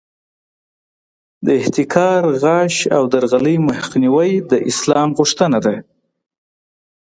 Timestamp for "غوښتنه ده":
5.17-5.75